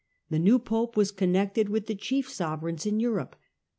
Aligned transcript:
The 0.31 0.39
new 0.39 0.57
pope 0.57 0.97
was 0.97 1.11
con 1.11 1.27
nected 1.31 1.69
with 1.69 1.85
the 1.85 1.93
chief 1.93 2.27
sovereigns 2.27 2.87
in 2.87 2.99
Europe. 2.99 3.35